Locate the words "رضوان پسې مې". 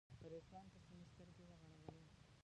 0.33-1.03